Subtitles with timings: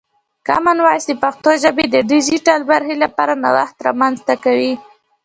[0.47, 4.73] کامن وایس د پښتو ژبې د ډیجیټل برخې لپاره نوښت رامنځته کوي.